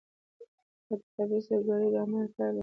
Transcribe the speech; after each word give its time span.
دا 0.89 0.93
د 0.99 1.01
خبیثه 1.13 1.57
کړۍ 1.65 1.87
د 1.93 1.95
عمل 2.03 2.25
پایله 2.35 2.55
ده. 2.57 2.59